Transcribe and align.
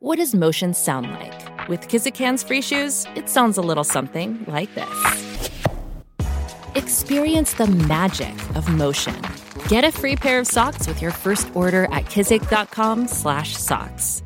What 0.00 0.18
does 0.18 0.32
motion 0.32 0.74
sound 0.74 1.10
like? 1.10 1.68
With 1.68 1.88
Kizikans 1.88 2.46
free 2.46 2.62
shoes, 2.62 3.04
it 3.16 3.28
sounds 3.28 3.58
a 3.58 3.60
little 3.60 3.82
something 3.82 4.44
like 4.46 4.72
this. 4.76 5.50
Experience 6.76 7.54
the 7.54 7.66
magic 7.66 8.32
of 8.54 8.72
motion. 8.72 9.20
Get 9.66 9.82
a 9.82 9.90
free 9.90 10.14
pair 10.14 10.38
of 10.38 10.46
socks 10.46 10.86
with 10.86 11.02
your 11.02 11.10
first 11.10 11.50
order 11.54 11.86
at 11.86 12.04
kizik.com/socks. 12.04 14.22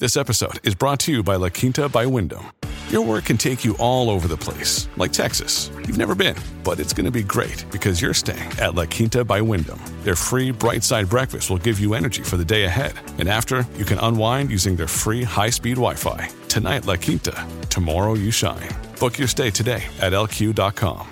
This 0.00 0.18
episode 0.18 0.60
is 0.62 0.74
brought 0.74 1.00
to 1.00 1.12
you 1.12 1.22
by 1.22 1.36
La 1.36 1.48
Quinta 1.48 1.88
by 1.88 2.04
Wyndham. 2.04 2.44
Your 2.88 3.02
work 3.02 3.24
can 3.24 3.36
take 3.36 3.64
you 3.64 3.74
all 3.80 4.08
over 4.08 4.28
the 4.28 4.36
place, 4.36 4.88
like 4.96 5.12
Texas. 5.12 5.72
You've 5.74 5.98
never 5.98 6.14
been, 6.14 6.36
but 6.62 6.78
it's 6.78 6.92
going 6.92 7.04
to 7.04 7.10
be 7.10 7.24
great 7.24 7.64
because 7.72 8.00
you're 8.00 8.14
staying 8.14 8.48
at 8.60 8.76
La 8.76 8.86
Quinta 8.86 9.24
by 9.24 9.40
Wyndham. 9.40 9.80
Their 10.04 10.14
free 10.14 10.52
bright 10.52 10.84
side 10.84 11.08
breakfast 11.08 11.50
will 11.50 11.58
give 11.58 11.80
you 11.80 11.94
energy 11.94 12.22
for 12.22 12.36
the 12.36 12.44
day 12.44 12.62
ahead. 12.62 12.94
And 13.18 13.28
after, 13.28 13.66
you 13.76 13.84
can 13.84 13.98
unwind 13.98 14.50
using 14.52 14.76
their 14.76 14.86
free 14.86 15.24
high 15.24 15.50
speed 15.50 15.74
Wi 15.74 15.94
Fi. 15.94 16.30
Tonight, 16.46 16.86
La 16.86 16.94
Quinta. 16.94 17.34
Tomorrow, 17.70 18.14
you 18.14 18.30
shine. 18.30 18.68
Book 19.00 19.18
your 19.18 19.28
stay 19.28 19.50
today 19.50 19.82
at 20.00 20.12
lq.com. 20.12 21.08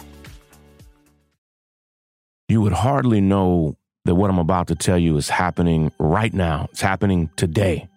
You 2.49 2.61
would 2.61 2.73
hardly 2.73 3.21
know 3.21 3.77
that 4.05 4.15
what 4.15 4.31
I'm 4.31 4.39
about 4.39 4.69
to 4.69 4.77
tell 4.77 4.99
you 4.99 5.17
is 5.17 5.29
happening 5.29 5.91
right 5.99 6.33
now. 6.33 6.69
It's 6.71 6.83
happening 6.83 7.31
today. 7.35 7.89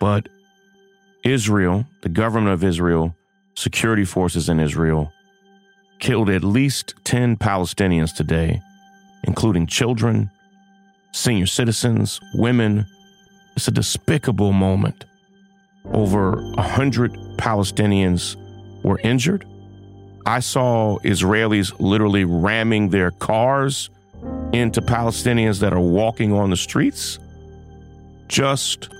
But 0.00 0.28
Israel, 1.24 1.86
the 2.02 2.08
government 2.08 2.52
of 2.52 2.64
Israel, 2.64 3.14
security 3.54 4.04
forces 4.04 4.48
in 4.48 4.60
Israel, 4.60 5.12
killed 5.98 6.30
at 6.30 6.42
least 6.42 6.94
10 7.04 7.36
Palestinians 7.36 8.14
today, 8.14 8.60
including 9.24 9.66
children, 9.66 10.30
senior 11.12 11.46
citizens, 11.46 12.20
women. 12.34 12.86
It's 13.56 13.68
a 13.68 13.70
despicable 13.70 14.52
moment. 14.52 15.04
Over 15.92 16.36
100 16.54 17.12
Palestinians 17.36 18.36
were 18.82 18.98
injured. 19.00 19.46
I 20.26 20.40
saw 20.40 20.98
Israelis 20.98 21.74
literally 21.80 22.24
ramming 22.24 22.90
their 22.90 23.10
cars 23.10 23.90
into 24.52 24.80
Palestinians 24.80 25.60
that 25.60 25.72
are 25.72 25.80
walking 25.80 26.32
on 26.32 26.50
the 26.50 26.56
streets. 26.56 27.18
Just 28.28 28.90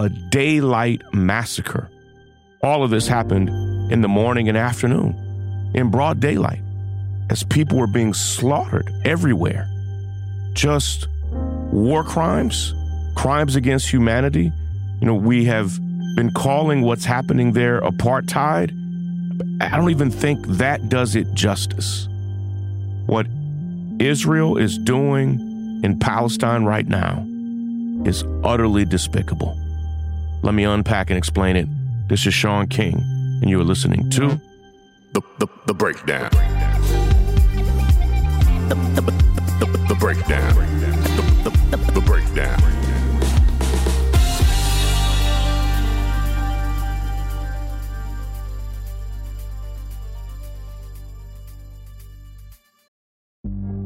a 0.00 0.08
daylight 0.08 1.02
massacre. 1.12 1.90
All 2.62 2.82
of 2.82 2.90
this 2.90 3.06
happened 3.06 3.50
in 3.92 4.00
the 4.00 4.08
morning 4.08 4.48
and 4.48 4.56
afternoon, 4.56 5.70
in 5.74 5.90
broad 5.90 6.20
daylight, 6.20 6.62
as 7.28 7.42
people 7.42 7.78
were 7.78 7.86
being 7.86 8.14
slaughtered 8.14 8.90
everywhere. 9.04 9.68
Just 10.54 11.06
war 11.70 12.02
crimes, 12.02 12.72
crimes 13.14 13.56
against 13.56 13.90
humanity. 13.90 14.50
You 15.00 15.06
know, 15.06 15.14
we 15.14 15.44
have 15.44 15.78
been 16.16 16.30
calling 16.34 16.80
what's 16.80 17.04
happening 17.04 17.52
there 17.52 17.82
apartheid. 17.82 18.70
I 19.60 19.76
don't 19.76 19.90
even 19.90 20.10
think 20.10 20.46
that 20.46 20.88
does 20.88 21.14
it 21.14 21.32
justice. 21.34 22.08
What 23.04 23.26
Israel 23.98 24.56
is 24.56 24.78
doing 24.78 25.82
in 25.84 25.98
Palestine 25.98 26.64
right 26.64 26.88
now 26.88 27.26
is 28.06 28.24
utterly 28.42 28.86
despicable. 28.86 29.59
Let 30.42 30.54
me 30.54 30.64
unpack 30.64 31.10
and 31.10 31.18
explain 31.18 31.54
it. 31.56 31.68
This 32.08 32.26
is 32.26 32.32
Shaun 32.32 32.66
King, 32.66 32.96
and 33.42 33.50
you 33.50 33.60
are 33.60 33.64
listening 33.64 34.08
to 34.10 34.40
The, 35.12 35.20
the, 35.38 35.46
the 35.66 35.74
Breakdown. 35.74 36.30
The, 38.68 38.74
the, 38.94 39.02
the, 39.60 39.86
the 39.88 39.94
Breakdown. 39.94 40.54
The, 40.54 41.50
the, 41.50 41.76
the, 41.76 41.92
the 41.92 42.00
Breakdown. 42.00 42.58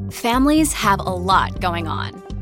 Families 0.09 0.71
have 0.73 0.99
a 0.99 1.03
lot 1.03 1.59
going 1.59 1.87
on. 1.87 2.24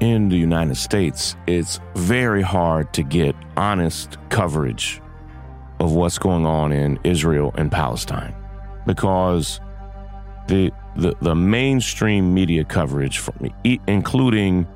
In 0.00 0.28
the 0.28 0.36
United 0.36 0.76
States, 0.76 1.36
it's 1.46 1.80
very 1.94 2.42
hard 2.42 2.92
to 2.94 3.02
get 3.02 3.36
honest 3.56 4.16
coverage 4.30 5.00
of 5.78 5.92
what's 5.92 6.18
going 6.18 6.46
on 6.46 6.72
in 6.72 6.98
Israel 7.04 7.52
and 7.56 7.70
Palestine 7.70 8.34
because 8.86 9.60
the 10.48 10.72
the, 10.96 11.14
the 11.22 11.34
mainstream 11.34 12.34
media 12.34 12.64
coverage, 12.64 13.18
from, 13.18 13.50
including 13.86 14.66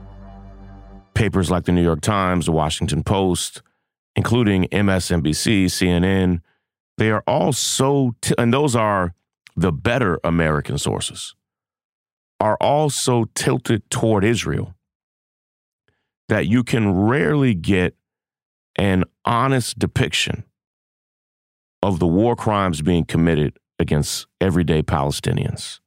papers 1.15 1.51
like 1.51 1.65
the 1.65 1.73
New 1.73 1.83
York 1.83 2.01
Times, 2.01 2.47
the 2.47 2.53
Washington 2.53 3.03
Post, 3.03 3.63
including 4.17 4.65
MSNBC, 4.69 5.67
CNN, 5.67 6.41
they 6.99 7.11
are 7.11 7.25
all 7.27 7.53
so, 7.53 8.15
t- 8.21 8.35
and 8.39 8.55
those 8.55 8.77
are 8.77 9.15
the 9.57 9.73
better 9.73 10.21
American 10.23 10.79
sources, 10.79 11.35
are 12.41 12.57
all 12.61 12.91
so 12.91 13.27
tilted 13.35 13.89
toward 13.91 14.25
Israel 14.25 14.74
that 16.29 16.47
you 16.47 16.65
can 16.65 16.95
rarely 16.95 17.55
get 17.55 17.95
an 18.77 19.05
honest 19.25 19.79
depiction 19.79 20.45
of 21.83 21.99
the 21.99 22.07
war 22.07 22.35
crimes 22.35 22.83
being 22.83 23.05
committed 23.05 23.59
against 23.79 24.27
everyday 24.41 24.83
Palestinians. 24.83 25.81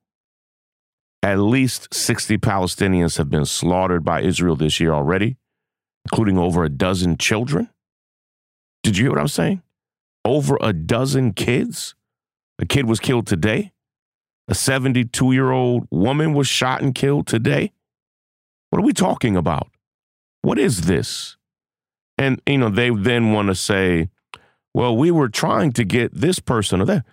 At 1.24 1.40
least 1.40 1.94
60 1.94 2.38
Palestinians 2.38 3.18
have 3.18 3.30
been 3.30 3.46
slaughtered 3.46 4.04
by 4.04 4.22
Israel 4.22 4.56
this 4.56 4.80
year 4.80 4.94
already, 4.94 5.38
including 6.06 6.38
over 6.38 6.64
a 6.64 6.70
dozen 6.70 7.18
children. 7.18 7.70
Did 8.84 8.98
you 8.98 9.06
hear 9.06 9.12
what 9.12 9.20
I'm 9.20 9.28
saying? 9.28 9.64
Over 10.24 10.58
a 10.62 10.72
dozen 10.72 11.34
kids. 11.34 11.96
A 12.60 12.66
kid 12.66 12.88
was 12.88 13.00
killed 13.00 13.28
today. 13.28 13.72
A 14.48 14.56
72 14.56 15.32
year 15.32 15.52
old 15.52 15.88
woman 15.92 16.34
was 16.34 16.48
shot 16.48 16.82
and 16.82 16.94
killed 16.94 17.28
today. 17.28 17.74
What 18.70 18.80
are 18.80 18.86
we 18.86 18.94
talking 18.94 19.36
about? 19.36 19.70
What 20.48 20.60
is 20.60 20.84
this? 20.84 21.36
And, 22.18 22.42
you 22.48 22.58
know, 22.58 22.70
they 22.70 22.90
then 22.90 23.34
want 23.34 23.50
to 23.50 23.56
say, 23.56 24.08
well, 24.74 24.96
we 24.96 25.12
were 25.12 25.28
trying 25.28 25.74
to 25.74 25.84
get 25.84 26.14
this 26.14 26.40
person 26.40 26.80
or 26.80 26.86
that. 26.86 27.06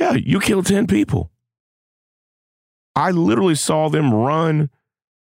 Yeah, 0.00 0.14
you 0.14 0.40
killed 0.40 0.66
10 0.66 0.88
people. 0.88 1.30
I 2.96 3.12
literally 3.12 3.54
saw 3.54 3.88
them 3.88 4.12
run, 4.12 4.70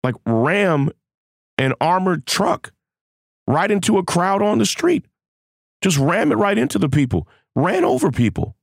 like 0.04 0.14
ram 0.24 0.92
an 1.58 1.74
armored 1.82 2.28
truck 2.28 2.74
right 3.48 3.72
into 3.72 3.98
a 3.98 4.04
crowd 4.04 4.44
on 4.44 4.60
the 4.60 4.66
street. 4.68 5.06
Just 5.82 5.98
ram 5.98 6.32
it 6.32 6.36
right 6.36 6.60
into 6.60 6.78
the 6.78 6.90
people, 6.90 7.28
ran 7.56 7.84
over 7.84 8.12
people. 8.12 8.56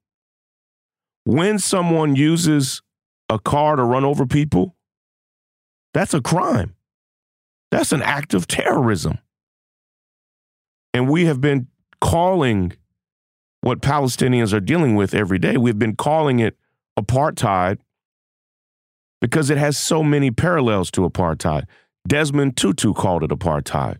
When 1.24 1.58
someone 1.58 2.14
uses 2.14 2.80
a 3.28 3.40
car 3.40 3.74
to 3.74 3.82
run 3.82 4.04
over 4.04 4.24
people, 4.24 4.76
that's 5.92 6.14
a 6.14 6.20
crime. 6.22 6.76
That's 7.70 7.92
an 7.92 8.02
act 8.02 8.34
of 8.34 8.46
terrorism. 8.46 9.18
And 10.94 11.08
we 11.08 11.26
have 11.26 11.40
been 11.40 11.68
calling 12.00 12.72
what 13.60 13.80
Palestinians 13.80 14.52
are 14.52 14.60
dealing 14.60 14.94
with 14.94 15.14
every 15.14 15.38
day, 15.38 15.56
we've 15.56 15.78
been 15.78 15.96
calling 15.96 16.38
it 16.38 16.56
apartheid 16.98 17.78
because 19.20 19.50
it 19.50 19.58
has 19.58 19.76
so 19.76 20.02
many 20.02 20.30
parallels 20.30 20.90
to 20.92 21.02
apartheid. 21.02 21.64
Desmond 22.06 22.56
Tutu 22.56 22.94
called 22.94 23.24
it 23.24 23.30
apartheid. 23.30 23.98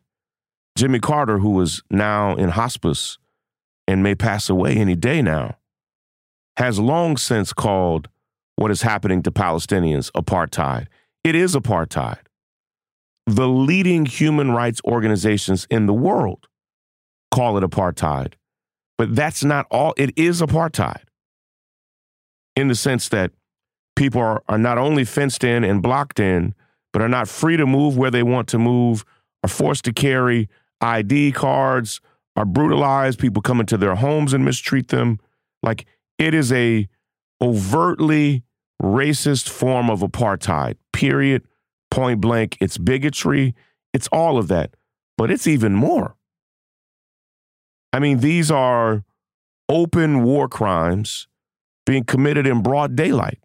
Jimmy 0.76 1.00
Carter, 1.00 1.38
who 1.38 1.60
is 1.60 1.82
now 1.90 2.36
in 2.36 2.50
hospice 2.50 3.18
and 3.88 4.02
may 4.02 4.14
pass 4.14 4.48
away 4.48 4.76
any 4.76 4.94
day 4.94 5.20
now, 5.20 5.56
has 6.56 6.78
long 6.78 7.16
since 7.16 7.52
called 7.52 8.08
what 8.56 8.70
is 8.70 8.82
happening 8.82 9.22
to 9.22 9.30
Palestinians 9.30 10.10
apartheid. 10.12 10.86
It 11.24 11.34
is 11.34 11.54
apartheid 11.54 12.18
the 13.34 13.48
leading 13.48 14.06
human 14.06 14.52
rights 14.52 14.80
organizations 14.84 15.66
in 15.70 15.86
the 15.86 15.92
world 15.92 16.48
call 17.30 17.56
it 17.58 17.64
apartheid. 17.64 18.34
But 18.96 19.14
that's 19.14 19.44
not 19.44 19.66
all, 19.70 19.94
it 19.96 20.16
is 20.16 20.40
apartheid 20.40 21.02
in 22.56 22.68
the 22.68 22.74
sense 22.74 23.08
that 23.10 23.32
people 23.94 24.20
are, 24.20 24.42
are 24.48 24.58
not 24.58 24.78
only 24.78 25.04
fenced 25.04 25.44
in 25.44 25.62
and 25.62 25.82
blocked 25.82 26.18
in, 26.18 26.54
but 26.92 27.02
are 27.02 27.08
not 27.08 27.28
free 27.28 27.56
to 27.56 27.66
move 27.66 27.96
where 27.96 28.10
they 28.10 28.22
want 28.22 28.48
to 28.48 28.58
move, 28.58 29.04
are 29.44 29.48
forced 29.48 29.84
to 29.84 29.92
carry 29.92 30.48
ID 30.80 31.32
cards, 31.32 32.00
are 32.34 32.44
brutalized, 32.44 33.18
people 33.18 33.42
come 33.42 33.60
into 33.60 33.76
their 33.76 33.96
homes 33.96 34.32
and 34.32 34.44
mistreat 34.44 34.88
them. 34.88 35.18
Like 35.62 35.86
it 36.18 36.34
is 36.34 36.52
a 36.52 36.88
overtly 37.40 38.44
racist 38.82 39.48
form 39.48 39.90
of 39.90 40.00
apartheid. 40.00 40.76
Period. 40.92 41.44
Point 41.98 42.20
blank. 42.20 42.56
It's 42.60 42.78
bigotry. 42.78 43.56
It's 43.92 44.06
all 44.12 44.38
of 44.38 44.46
that. 44.46 44.76
But 45.16 45.32
it's 45.32 45.48
even 45.48 45.74
more. 45.74 46.14
I 47.92 47.98
mean, 47.98 48.20
these 48.20 48.52
are 48.52 49.02
open 49.68 50.22
war 50.22 50.48
crimes 50.48 51.26
being 51.86 52.04
committed 52.04 52.46
in 52.46 52.62
broad 52.62 52.94
daylight 52.94 53.40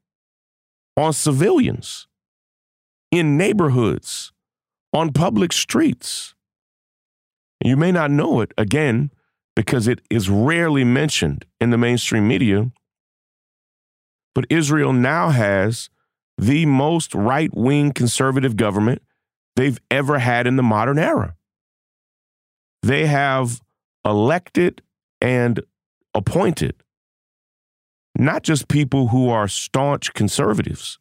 on 0.96 1.14
civilians, 1.14 2.08
in 3.12 3.38
neighborhoods, 3.38 4.32
on 4.94 5.12
public 5.12 5.52
streets. 5.52 6.36
You 7.66 7.76
may 7.76 7.92
not 7.92 8.12
know 8.12 8.40
it, 8.42 8.54
again, 8.56 9.10
because 9.56 9.88
it 9.88 10.00
is 10.12 10.30
rarely 10.30 10.84
mentioned 10.84 11.46
in 11.60 11.72
the 11.72 11.78
mainstream 11.80 12.28
media. 12.28 12.70
But 14.36 14.46
Israel 14.52 14.94
now 14.94 15.30
has 15.30 15.90
the 16.38 16.66
most 16.66 17.14
right 17.14 17.54
wing 17.54 17.92
conservative 17.92 18.56
government 18.56 19.02
they've 19.56 19.80
ever 19.92 20.20
had 20.20 20.48
in 20.48 20.56
the 20.56 20.64
modern 20.64 20.98
era. 20.98 21.36
They 22.82 23.06
have 23.06 23.62
elected 24.06 24.82
and 25.22 25.62
appointed 26.14 26.76
not 28.18 28.44
just 28.44 28.68
people 28.68 29.08
who 29.08 29.30
are 29.30 29.48
staunch 29.48 30.14
conservatives, 30.14 31.00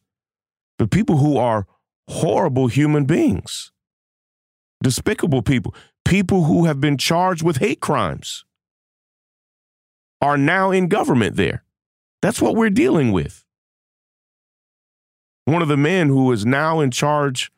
but 0.77 0.91
people 0.91 1.17
who 1.17 1.37
are 1.37 1.67
horrible 2.09 2.67
human 2.67 3.05
beings, 3.05 3.71
despicable 4.81 5.41
people, 5.41 5.75
people 6.05 6.45
who 6.45 6.65
have 6.65 6.81
been 6.81 6.97
charged 6.97 7.43
with 7.43 7.57
hate 7.57 7.79
crimes 7.79 8.45
are 10.21 10.37
now 10.37 10.71
in 10.71 10.87
government 10.87 11.35
there. 11.35 11.63
That's 12.21 12.41
what 12.41 12.55
we're 12.55 12.69
dealing 12.69 13.11
with. 13.11 13.42
One 15.45 15.61
of 15.61 15.67
the 15.67 15.77
men 15.77 16.07
who 16.07 16.31
is 16.31 16.45
now 16.45 16.79
in 16.79 16.91
charge 16.91 17.51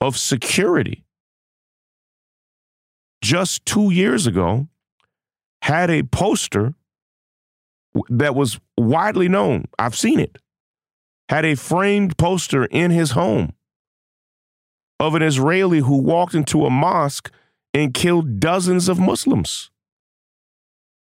of 0.00 0.16
security 0.16 1.04
just 3.22 3.64
two 3.64 3.90
years 3.90 4.26
ago 4.26 4.68
had 5.62 5.90
a 5.90 6.02
poster 6.04 6.74
that 8.08 8.34
was 8.34 8.60
widely 8.76 9.28
known. 9.28 9.64
I've 9.78 9.96
seen 9.96 10.20
it. 10.20 10.38
Had 11.28 11.44
a 11.44 11.56
framed 11.56 12.16
poster 12.16 12.64
in 12.64 12.90
his 12.90 13.10
home 13.12 13.52
of 15.00 15.14
an 15.14 15.22
Israeli 15.22 15.80
who 15.80 15.98
walked 15.98 16.34
into 16.34 16.64
a 16.64 16.70
mosque 16.70 17.30
and 17.74 17.94
killed 17.94 18.40
dozens 18.40 18.88
of 18.88 18.98
Muslims. 18.98 19.70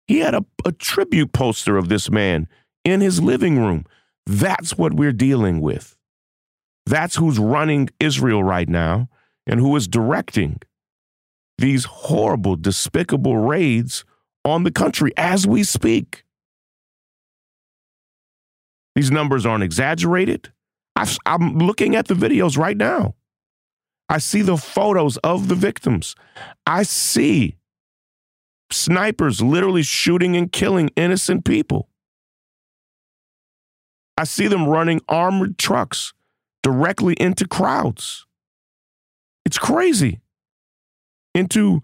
He 0.07 0.21
had 0.21 0.35
a, 0.35 0.45
a 0.65 0.73
tribute 0.73 1.33
poster 1.33 1.77
of 1.77 1.89
this 1.89 2.11
man 2.11 2.49
in 2.85 3.01
his 3.01 3.21
living 3.21 3.59
room. 3.59 3.85
That's 4.27 4.77
what 4.77 4.95
we're 4.95 5.13
dealing 5.13 5.61
with. 5.61 5.98
That's 6.89 7.17
who's 7.17 7.39
running 7.39 7.91
Israel 8.01 8.43
right 8.43 8.67
now 8.67 9.11
and 9.47 9.61
who 9.61 9.77
is 9.77 9.87
directing 9.87 10.59
these 11.59 11.85
horrible, 11.85 12.57
despicable 12.57 13.37
raids 13.37 14.07
on 14.43 14.63
the 14.63 14.71
country 14.71 15.13
as 15.19 15.47
we 15.47 15.65
speak. 15.65 16.25
These 18.95 19.11
numbers 19.11 19.45
aren't 19.45 19.65
exaggerated. 19.65 20.51
i 20.97 21.07
am 21.27 21.59
looking 21.59 21.95
at 21.95 22.09
the 22.09 22.15
videos 22.15 22.57
right 22.57 22.77
now. 22.77 23.17
I 24.09 24.17
see 24.17 24.41
the 24.41 24.57
photos 24.57 25.19
of 25.19 25.49
the 25.49 25.55
victims. 25.55 26.15
I 26.67 26.85
see 26.85 27.59
snipers 28.73 29.43
literally 29.43 29.83
shooting 29.83 30.39
and 30.39 30.51
killing 30.51 30.89
innocent 30.97 31.45
people. 31.45 31.91
I 34.17 34.25
see 34.25 34.49
them 34.49 34.67
running 34.67 35.03
armored 35.07 35.59
trucks 35.59 36.15
directly 36.63 37.15
into 37.15 37.47
crowds. 37.47 38.27
It's 39.45 39.59
crazy. 39.59 40.21
Into 41.35 41.83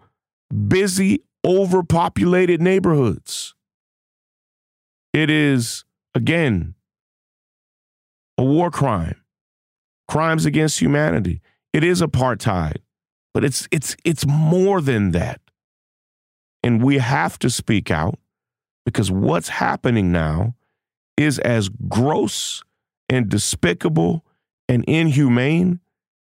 busy, 0.68 1.22
overpopulated 1.44 2.60
neighborhoods. 2.60 3.54
It 5.12 5.30
is, 5.30 5.84
again, 6.14 6.74
a 8.36 8.44
war 8.44 8.70
crime, 8.70 9.16
crimes 10.08 10.44
against 10.44 10.80
humanity. 10.80 11.40
It 11.72 11.84
is 11.84 12.02
apartheid, 12.02 12.78
but 13.32 13.44
it's 13.44 13.68
it's 13.70 13.96
it's 14.04 14.26
more 14.26 14.80
than 14.80 15.12
that. 15.12 15.40
And 16.62 16.82
we 16.82 16.98
have 16.98 17.38
to 17.40 17.50
speak 17.50 17.90
out 17.90 18.18
because 18.84 19.10
what's 19.10 19.48
happening 19.48 20.10
now 20.10 20.54
is 21.16 21.38
as 21.38 21.68
gross 21.68 22.62
and 23.08 23.28
despicable 23.28 24.23
and 24.68 24.84
inhumane 24.84 25.80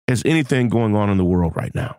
as 0.07 0.23
anything 0.25 0.69
going 0.69 0.95
on 0.95 1.09
in 1.09 1.17
the 1.17 1.25
world 1.25 1.55
right 1.55 1.73
now. 1.75 1.97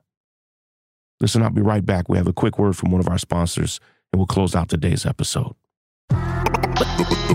Listen, 1.21 1.43
I'll 1.43 1.51
be 1.51 1.63
right 1.63 1.85
back. 1.85 2.09
We 2.09 2.17
have 2.19 2.27
a 2.27 2.33
quick 2.33 2.59
word 2.59 2.77
from 2.77 2.91
one 2.91 3.01
of 3.01 3.09
our 3.09 3.19
sponsors, 3.19 3.79
and 4.13 4.19
we'll 4.19 4.27
close 4.27 4.55
out 4.55 4.69
today's 4.69 5.07
episode. 5.07 5.55
The, 6.09 6.17
the, 6.99 7.05
the. 7.05 7.33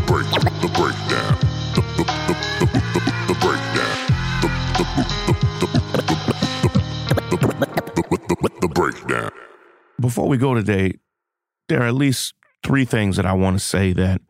The 8.59 8.67
breakdown. 8.67 9.31
Before 9.99 10.27
we 10.27 10.37
go 10.37 10.53
today, 10.53 10.93
there 11.67 11.81
are 11.81 11.87
at 11.87 11.95
least 11.95 12.33
three 12.63 12.85
things 12.85 13.17
that 13.17 13.25
I 13.25 13.33
want 13.33 13.57
to 13.57 13.63
say 13.63 13.93
that 13.93 14.21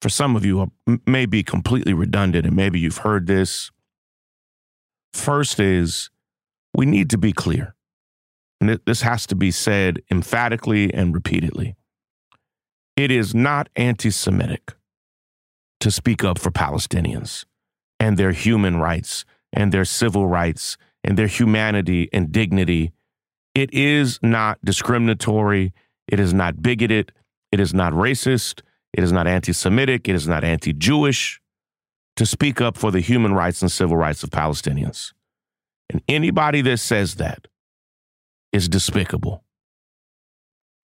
for 0.00 0.08
some 0.08 0.36
of 0.36 0.44
you 0.44 0.70
may 1.06 1.26
be 1.26 1.42
completely 1.42 1.92
redundant, 1.92 2.46
and 2.46 2.54
maybe 2.54 2.78
you've 2.78 2.98
heard 2.98 3.26
this. 3.26 3.70
First 5.12 5.60
is 5.60 6.10
we 6.74 6.86
need 6.86 7.10
to 7.10 7.18
be 7.18 7.32
clear. 7.32 7.74
And 8.60 8.80
this 8.86 9.02
has 9.02 9.26
to 9.26 9.36
be 9.36 9.50
said 9.50 10.00
emphatically 10.10 10.92
and 10.92 11.14
repeatedly. 11.14 11.76
It 12.96 13.10
is 13.10 13.34
not 13.34 13.68
anti 13.76 14.10
Semitic 14.10 14.74
to 15.80 15.90
speak 15.90 16.24
up 16.24 16.38
for 16.38 16.50
Palestinians 16.50 17.44
and 18.00 18.16
their 18.16 18.32
human 18.32 18.76
rights 18.78 19.24
and 19.52 19.72
their 19.72 19.84
civil 19.84 20.26
rights 20.26 20.76
and 21.04 21.16
their 21.16 21.28
humanity 21.28 22.08
and 22.12 22.32
dignity. 22.32 22.92
It 23.54 23.72
is 23.72 24.18
not 24.22 24.58
discriminatory. 24.64 25.72
It 26.08 26.18
is 26.18 26.34
not 26.34 26.60
bigoted. 26.60 27.12
It 27.52 27.60
is 27.60 27.72
not 27.72 27.92
racist. 27.92 28.62
It 28.92 29.04
is 29.04 29.12
not 29.12 29.26
anti 29.26 29.52
Semitic. 29.52 30.08
It 30.08 30.16
is 30.16 30.26
not 30.26 30.42
anti 30.42 30.72
Jewish 30.72 31.40
to 32.18 32.26
speak 32.26 32.60
up 32.60 32.76
for 32.76 32.90
the 32.90 32.98
human 32.98 33.32
rights 33.32 33.62
and 33.62 33.70
civil 33.70 33.96
rights 33.96 34.24
of 34.24 34.30
Palestinians. 34.30 35.12
And 35.88 36.02
anybody 36.08 36.62
that 36.62 36.78
says 36.78 37.14
that 37.14 37.46
is 38.52 38.68
despicable. 38.68 39.44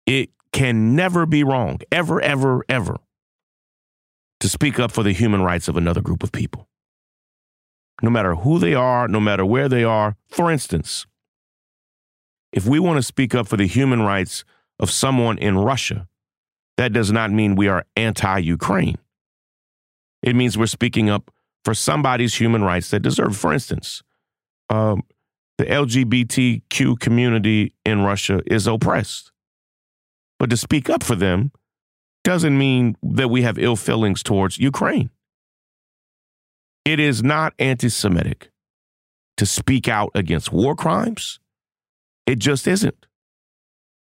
It 0.05 0.29
can 0.53 0.95
never 0.95 1.25
be 1.25 1.43
wrong, 1.43 1.79
ever, 1.91 2.21
ever, 2.21 2.63
ever, 2.69 2.97
to 4.39 4.47
speak 4.47 4.79
up 4.79 4.91
for 4.91 5.01
the 5.01 5.13
human 5.13 5.41
rights 5.41 5.67
of 5.67 5.77
another 5.77 5.99
group 5.99 6.21
of 6.21 6.31
people. 6.31 6.69
No 8.03 8.11
matter 8.11 8.35
who 8.35 8.59
they 8.59 8.75
are, 8.75 9.07
no 9.07 9.19
matter 9.19 9.43
where 9.43 9.67
they 9.67 9.83
are. 9.83 10.17
For 10.27 10.51
instance, 10.51 11.07
if 12.51 12.67
we 12.67 12.77
want 12.77 12.97
to 12.97 13.03
speak 13.03 13.33
up 13.33 13.47
for 13.47 13.57
the 13.57 13.65
human 13.65 14.03
rights 14.03 14.45
of 14.79 14.91
someone 14.91 15.39
in 15.39 15.57
Russia, 15.57 16.07
that 16.77 16.93
does 16.93 17.11
not 17.11 17.31
mean 17.31 17.55
we 17.55 17.67
are 17.67 17.83
anti 17.95 18.37
Ukraine. 18.37 18.99
It 20.25 20.35
means 20.35 20.57
we're 20.57 20.65
speaking 20.65 21.09
up 21.09 21.31
for 21.63 21.75
somebody's 21.75 22.35
human 22.35 22.63
rights 22.63 22.89
that 22.89 23.01
deserve. 23.01 23.37
For 23.37 23.53
instance, 23.53 24.01
um, 24.69 25.03
the 25.59 25.65
LGBTQ 25.65 26.99
community 26.99 27.75
in 27.85 28.01
Russia 28.01 28.41
is 28.47 28.65
oppressed. 28.65 29.31
But 30.39 30.49
to 30.49 30.57
speak 30.57 30.89
up 30.89 31.03
for 31.03 31.15
them 31.15 31.51
doesn't 32.23 32.57
mean 32.57 32.97
that 33.03 33.29
we 33.29 33.43
have 33.43 33.59
ill 33.59 33.75
feelings 33.75 34.23
towards 34.23 34.57
Ukraine. 34.57 35.11
It 36.83 36.99
is 36.99 37.23
not 37.23 37.53
anti 37.59 37.89
Semitic 37.89 38.49
to 39.37 39.45
speak 39.45 39.87
out 39.87 40.09
against 40.15 40.51
war 40.51 40.75
crimes. 40.75 41.39
It 42.25 42.39
just 42.39 42.67
isn't. 42.67 43.05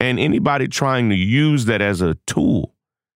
And 0.00 0.18
anybody 0.18 0.66
trying 0.66 1.08
to 1.10 1.14
use 1.14 1.66
that 1.66 1.80
as 1.80 2.00
a 2.00 2.16
tool 2.26 2.74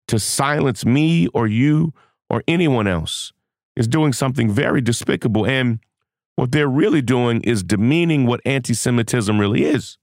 to 0.09 0.19
silence 0.19 0.85
me 0.85 1.27
or 1.27 1.47
you 1.47 1.93
or 2.31 2.41
anyone 2.47 2.87
else 2.87 3.33
is 3.75 3.89
doing 3.89 4.13
something 4.13 4.49
very 4.49 4.79
despicable. 4.79 5.45
And 5.45 5.79
what 6.37 6.53
they're 6.53 6.69
really 6.69 7.01
doing 7.01 7.41
is 7.41 7.61
demeaning 7.61 8.25
what 8.25 8.39
anti 8.45 8.73
Semitism 8.73 9.37
really 9.37 9.65
is, 9.65 9.97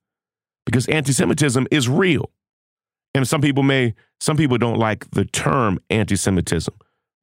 because 0.67 0.87
anti 0.89 1.13
Semitism 1.13 1.67
is 1.71 1.89
real. 1.89 2.31
And 3.15 3.27
some 3.27 3.41
people 3.41 3.63
may, 3.63 3.95
some 4.21 4.37
people 4.37 4.59
don't 4.59 4.79
like 4.79 5.11
the 5.13 5.25
term 5.25 5.81
anti 5.89 6.17
Semitism, 6.17 6.75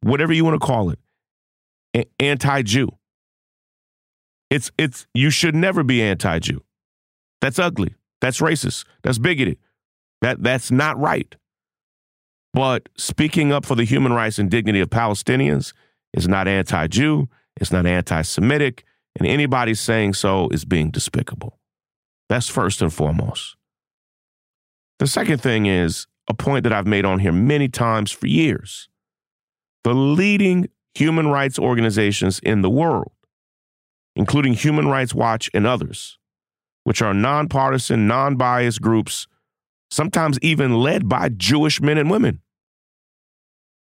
whatever 0.02 0.34
you 0.34 0.44
want 0.44 0.60
to 0.60 0.66
call 0.66 0.90
it, 0.90 1.00
a- 1.96 2.10
anti 2.20 2.64
Jew. 2.64 2.90
It's, 4.50 4.72
it's, 4.78 5.06
you 5.14 5.30
should 5.30 5.56
never 5.56 5.84
be 5.84 6.02
anti 6.02 6.40
Jew. 6.40 6.64
That's 7.42 7.60
ugly. 7.60 7.94
That's 8.22 8.42
racist. 8.42 8.86
That's 9.04 9.20
bigoted. 9.20 9.60
That 10.22 10.42
that's 10.42 10.72
not 10.72 10.98
right. 11.00 11.36
But 12.56 12.88
speaking 12.96 13.52
up 13.52 13.66
for 13.66 13.76
the 13.76 13.84
human 13.84 14.14
rights 14.14 14.40
and 14.40 14.50
dignity 14.50 14.80
of 14.80 14.90
Palestinians 14.90 15.74
is 16.14 16.26
not 16.26 16.48
anti-Jew, 16.48 17.28
it's 17.60 17.74
not 17.74 17.86
anti-Semitic, 17.86 18.86
and 19.18 19.28
anybody 19.28 19.74
saying 19.74 20.14
so 20.14 20.48
is 20.48 20.64
being 20.64 20.90
despicable. 20.90 21.60
That's 22.30 22.48
first 22.48 22.82
and 22.82 22.94
foremost. 22.94 23.58
The 25.00 25.08
second 25.08 25.40
thing 25.40 25.66
is 25.66 26.08
a 26.30 26.34
point 26.34 26.64
that 26.64 26.72
I've 26.72 26.88
made 26.88 27.04
on 27.04 27.20
here 27.20 27.34
many 27.34 27.68
times 27.68 28.10
for 28.10 28.26
years. 28.26 28.88
The 29.84 29.94
leading 29.94 30.70
human 30.94 31.28
rights 31.28 31.60
organizations 31.60 32.40
in 32.40 32.62
the 32.62 32.70
world, 32.70 33.12
including 34.16 34.54
Human 34.54 34.88
Rights 34.88 35.14
Watch 35.14 35.50
and 35.54 35.68
others, 35.68 36.18
which 36.86 37.02
are 37.02 37.14
nonpartisan, 37.14 38.08
non 38.08 38.38
biased 38.38 38.82
groups, 38.82 39.28
sometimes 39.92 40.40
even 40.42 40.76
led 40.76 41.10
by 41.10 41.28
Jewish 41.28 41.82
men 41.82 41.98
and 41.98 42.10
women, 42.10 42.40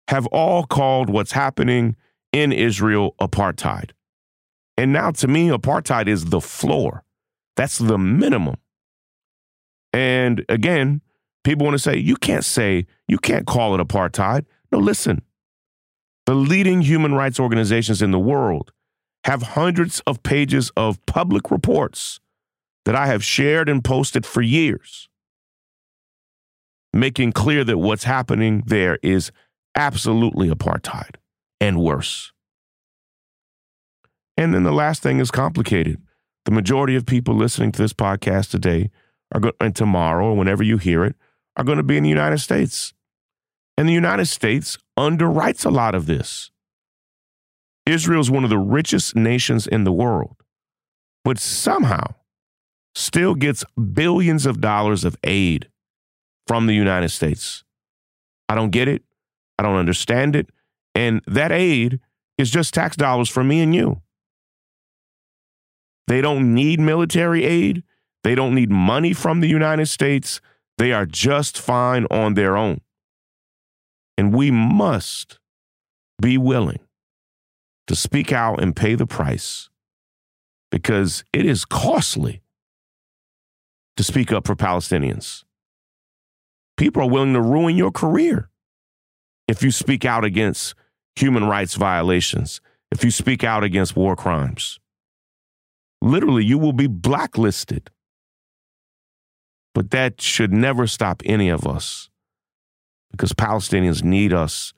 have 0.09 0.25
all 0.27 0.65
called 0.65 1.07
what's 1.07 1.33
happening 1.33 1.95
in 2.33 2.51
Israel 2.51 3.13
apartheid. 3.21 3.91
And 4.75 4.91
now, 4.91 5.11
to 5.11 5.27
me, 5.27 5.49
apartheid 5.49 6.07
is 6.07 6.25
the 6.25 6.41
floor. 6.41 7.03
That's 7.55 7.77
the 7.77 7.99
minimum. 7.99 8.55
And 9.93 10.43
again, 10.49 11.01
people 11.43 11.65
want 11.65 11.75
to 11.75 11.79
say, 11.79 11.95
you 11.95 12.15
can't 12.15 12.43
say, 12.43 12.87
you 13.07 13.19
can't 13.19 13.45
call 13.45 13.75
it 13.75 13.87
apartheid. 13.87 14.45
No, 14.71 14.79
listen. 14.79 15.21
The 16.25 16.33
leading 16.33 16.81
human 16.81 17.13
rights 17.13 17.39
organizations 17.39 18.01
in 18.01 18.09
the 18.09 18.17
world 18.17 18.71
have 19.25 19.43
hundreds 19.43 19.99
of 20.07 20.23
pages 20.23 20.71
of 20.75 21.05
public 21.05 21.51
reports 21.51 22.19
that 22.85 22.95
I 22.95 23.05
have 23.05 23.23
shared 23.23 23.69
and 23.69 23.83
posted 23.83 24.25
for 24.25 24.41
years, 24.41 25.07
making 26.93 27.33
clear 27.33 27.63
that 27.63 27.77
what's 27.77 28.05
happening 28.05 28.63
there 28.65 28.97
is 29.03 29.31
absolutely 29.79 30.49
apartheid 30.49 31.15
and 31.61 31.79
worse. 31.79 32.33
And 34.35 34.53
then 34.53 34.63
the 34.63 34.73
last 34.73 35.01
thing 35.01 35.19
is 35.19 35.31
complicated. 35.31 36.01
The 36.43 36.51
majority 36.51 36.95
of 36.95 37.05
people 37.05 37.33
listening 37.33 37.71
to 37.71 37.81
this 37.81 37.93
podcast 37.93 38.51
today 38.51 38.91
are 39.33 39.39
going 39.39 39.53
and 39.61 39.73
tomorrow 39.73 40.25
or 40.25 40.35
whenever 40.35 40.63
you 40.63 40.77
hear 40.77 41.05
it 41.05 41.15
are 41.55 41.63
going 41.63 41.77
to 41.77 41.83
be 41.83 41.95
in 41.95 42.03
the 42.03 42.09
United 42.09 42.39
States. 42.39 42.93
And 43.77 43.87
the 43.87 43.93
United 43.93 44.25
States 44.25 44.77
underwrites 44.97 45.65
a 45.65 45.69
lot 45.69 45.95
of 45.95 46.07
this. 46.07 46.51
Israel 47.85 48.19
is 48.19 48.29
one 48.29 48.43
of 48.43 48.49
the 48.49 48.57
richest 48.57 49.15
nations 49.15 49.65
in 49.65 49.85
the 49.85 49.93
world, 49.93 50.35
but 51.23 51.39
somehow 51.39 52.15
still 52.95 53.33
gets 53.33 53.63
billions 53.93 54.45
of 54.45 54.59
dollars 54.59 55.05
of 55.05 55.15
aid 55.23 55.69
from 56.47 56.65
the 56.65 56.73
United 56.73 57.09
States. 57.09 57.63
I 58.49 58.55
don't 58.55 58.71
get 58.71 58.89
it. 58.89 59.03
I 59.59 59.61
don't 59.61 59.75
understand 59.75 60.37
it. 60.37 60.49
And 60.95 61.21
that 61.27 61.51
aid 61.51 61.99
is 62.37 62.49
just 62.49 62.73
tax 62.73 62.95
dollars 62.95 63.27
for 63.27 63.43
me 63.43 63.59
and 63.59 63.75
you. 63.75 64.01
They 66.07 66.21
don't 66.21 66.53
need 66.53 66.79
military 66.79 67.43
aid. 67.43 67.83
They 68.23 68.35
don't 68.35 68.55
need 68.55 68.71
money 68.71 69.11
from 69.11 69.41
the 69.41 69.49
United 69.49 69.87
States. 69.87 70.39
They 70.77 70.93
are 70.93 71.05
just 71.05 71.59
fine 71.59 72.07
on 72.09 72.35
their 72.35 72.55
own. 72.55 72.79
And 74.17 74.33
we 74.33 74.49
must 74.49 75.39
be 76.21 76.37
willing 76.37 76.79
to 77.87 77.95
speak 77.97 78.31
out 78.31 78.63
and 78.63 78.73
pay 78.73 78.95
the 78.95 79.05
price 79.05 79.69
because 80.71 81.25
it 81.33 81.45
is 81.45 81.65
costly 81.65 82.41
to 83.97 84.03
speak 84.05 84.31
up 84.31 84.47
for 84.47 84.55
Palestinians. 84.55 85.43
People 86.77 87.03
are 87.03 87.09
willing 87.09 87.33
to 87.33 87.41
ruin 87.41 87.75
your 87.75 87.91
career 87.91 88.48
if 89.49 89.63
you 89.63 89.71
speak 89.71 90.05
out 90.05 90.23
against 90.23 90.75
human 91.15 91.43
rights 91.43 91.73
violations, 91.73 92.61
if 92.91 93.03
you 93.03 93.09
speak 93.09 93.43
out 93.43 93.63
against 93.63 93.95
war 93.95 94.15
crimes. 94.15 94.79
Literally, 96.03 96.45
you 96.45 96.59
will 96.59 96.71
be 96.71 96.85
blacklisted. 96.85 97.89
But 99.73 99.89
that 99.89 100.21
should 100.21 100.53
never 100.53 100.85
stop 100.85 101.23
any 101.25 101.49
of 101.49 101.65
us 101.65 102.09
because 103.11 103.33
Palestinians 103.33 104.03
need 104.03 104.33
us 104.33 104.71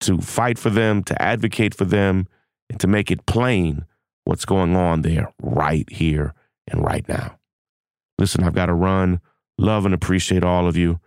to 0.00 0.18
fight 0.18 0.58
for 0.58 0.68
them, 0.68 1.02
to 1.04 1.22
advocate 1.22 1.74
for 1.74 1.86
them, 1.86 2.28
and 2.68 2.78
to 2.80 2.86
make 2.86 3.10
it 3.10 3.24
plain 3.24 3.86
what's 4.26 4.44
going 4.44 4.76
on 4.76 5.00
there 5.00 5.32
right 5.40 5.90
here 5.90 6.34
and 6.68 6.84
right 6.84 7.08
now. 7.08 7.38
Listen, 8.18 8.44
I've 8.44 8.54
got 8.54 8.66
to 8.66 8.74
run. 8.74 9.20
Love 9.56 9.86
and 9.86 9.94
appreciate 9.94 10.44
all 10.44 10.68
of 10.68 10.76
you. 10.76 11.00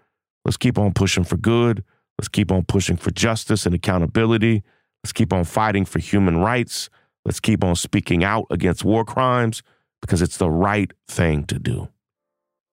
Let's 0.45 0.57
keep 0.57 0.79
on 0.79 0.93
pushing 0.93 1.25
for 1.25 1.37
good. 1.37 1.83
Let's 2.17 2.27
keep 2.27 2.51
on 2.51 2.63
pushing 2.65 2.97
for 2.97 3.11
justice 3.11 3.65
and 3.65 3.75
accountability. 3.75 4.63
Let's 5.03 5.13
keep 5.13 5.31
on 5.31 5.43
fighting 5.43 5.85
for 5.85 5.99
human 5.99 6.37
rights. 6.37 6.89
Let's 7.25 7.39
keep 7.39 7.63
on 7.63 7.75
speaking 7.75 8.23
out 8.23 8.45
against 8.49 8.83
war 8.83 9.05
crimes 9.05 9.61
because 10.01 10.21
it's 10.21 10.37
the 10.37 10.49
right 10.49 10.91
thing 11.07 11.43
to 11.45 11.59
do. 11.59 11.89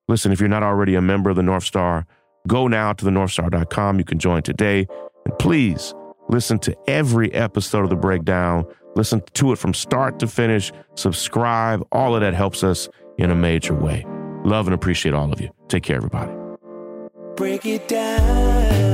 Listen, 0.09 0.33
if 0.33 0.41
you're 0.41 0.49
not 0.49 0.63
already 0.63 0.95
a 0.95 1.01
member 1.01 1.31
of 1.31 1.37
the 1.37 1.43
North 1.43 1.65
Star, 1.65 2.07
go 2.47 2.69
now 2.69 2.93
to 2.93 3.05
thenorthstar.com. 3.05 3.99
You 3.99 4.05
can 4.05 4.19
join 4.19 4.43
today. 4.43 4.87
And 5.25 5.39
please 5.39 5.95
listen 6.29 6.59
to 6.61 6.77
every 6.87 7.33
episode 7.33 7.85
of 7.85 7.91
The 7.91 7.97
Breakdown. 7.97 8.67
Listen 8.97 9.23
to 9.35 9.53
it 9.53 9.57
from 9.57 9.75
start 9.75 10.19
to 10.21 10.27
finish. 10.27 10.73
Subscribe. 10.95 11.87
All 11.91 12.15
of 12.15 12.21
that 12.21 12.35
helps 12.35 12.63
us 12.63 12.89
in 13.19 13.31
a 13.31 13.35
major 13.35 13.75
way. 13.75 14.07
Love 14.45 14.67
and 14.67 14.75
appreciate 14.75 15.15
all 15.15 15.33
of 15.33 15.41
you. 15.41 15.51
Take 15.69 15.83
care, 15.83 15.97
everybody. 15.97 16.33
Break 17.37 17.67
it 17.67 17.89
down. 17.89 18.94